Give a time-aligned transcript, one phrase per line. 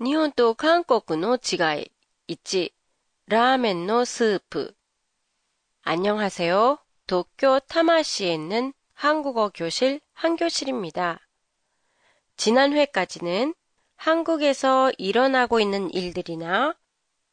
[0.00, 1.90] 日本と韓国の違い
[2.28, 2.70] 1.
[3.28, 4.74] 라멘의 스프
[5.84, 6.78] 안녕하세요.
[7.06, 11.26] 도쿄 타마시에 있는 한국어 교실 한교실입니다.
[12.36, 13.54] 지난 회까지는
[13.96, 16.76] 한국에서 일어나고 있는 일들이나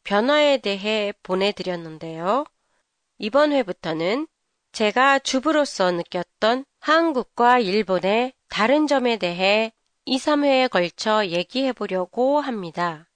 [0.06, 2.46] 변화에 대해 보내드렸는데요.
[3.18, 4.26] 이번 회부터는
[4.72, 9.74] 제가 주부로서 느꼈던 한국과 일본의 다른 점에 대해
[10.11, 13.11] 2, 3회에 걸쳐 얘기해 보려고 합니다.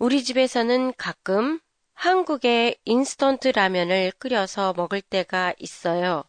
[0.00, 1.60] 우리 집에서는 가끔
[1.94, 6.24] 한국의 인스턴트 라면을 끓여서 먹을 때가 있어요.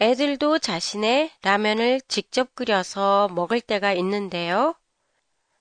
[0.00, 4.74] 애들도 자신의 라면을 직접 끓여서 먹을 때가 있는데요.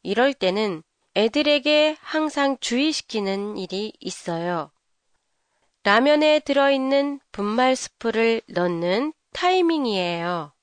[0.02, 0.82] 이럴 때는
[1.18, 4.72] 애들에게 항상 주의시키는 일이 있어요.
[5.84, 10.55] 라면에 들어있는 분말 스프를 넣는 타이밍이에요.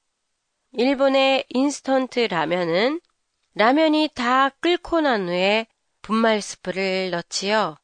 [0.74, 3.00] 일본의 인스턴트 라면은
[3.54, 5.66] 라면이 다 끓고 난 후에
[6.00, 7.76] 분말 스프를 넣지요.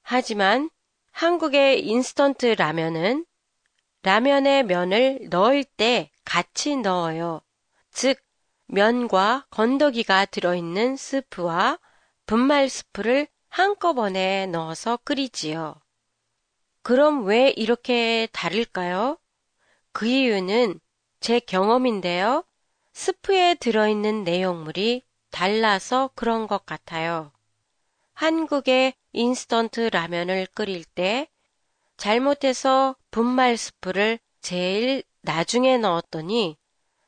[0.00, 0.70] 하지만
[1.12, 3.26] 한국의 인스턴트 라면은
[4.02, 7.42] 라면에 면을 넣을 때 같이 넣어요.
[7.90, 8.18] 즉,
[8.68, 11.78] 면과 건더기가 들어있는 스프와
[12.24, 15.74] 분말 스프를 한꺼번에 넣어서 끓이지요.
[16.82, 19.18] 그럼 왜 이렇게 다를까요?
[19.92, 20.80] 그 이유는
[21.24, 22.44] 제 경험인데요.
[22.92, 27.32] 스프에 들어있는 내용물이 달라서 그런 것 같아요.
[28.12, 31.26] 한국의 인스턴트 라면을 끓일 때
[31.96, 36.58] 잘못해서 분말 스프를 제일 나중에 넣었더니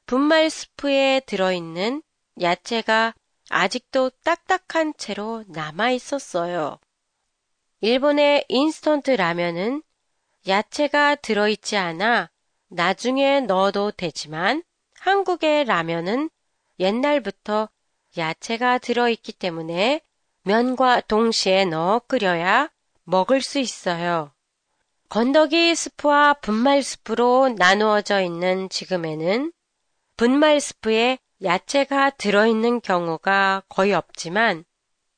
[0.07, 2.03] 분말 스프에 들어있는
[2.41, 3.13] 야채가
[3.51, 6.79] 아직도 딱딱한 채로 남아 있었어요.
[7.83, 9.83] 일본의 인스턴트 라면은
[10.49, 12.31] 야채가 들어있지 않아
[12.69, 14.63] 나중에 넣어도 되지만
[14.99, 16.31] 한국의 라면은
[16.79, 17.69] 옛날부터
[18.17, 20.01] 야채가 들어있기 때문에
[20.43, 22.71] 면과 동시에 넣어 끓여야
[23.05, 24.33] 먹을 수 있어요.
[25.09, 29.53] 건더기 스프와 분말 스프로 나누어져 있는 지금에는
[30.17, 34.65] 분말 스프에 야채가 들어있는 경우가 거의 없지만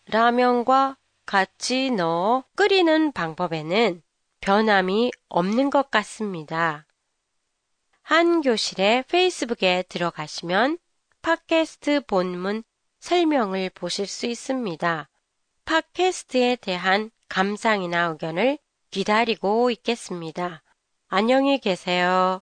[0.07, 4.03] 라면과 같이 넣어 끓이는 방법에는
[4.41, 6.88] 변함이 없는 것 같습니다.
[8.09, 10.79] 한 교실의 페이스북에 들어가시면
[11.21, 12.63] 팟캐스트 본문
[13.01, 15.11] 설명을 보실 수 있습니다.
[15.67, 18.57] 팟캐스트에 대한 감상이나 의견을
[18.91, 20.63] 기다리고 있겠습니다.
[21.09, 22.41] 안녕히 계세요.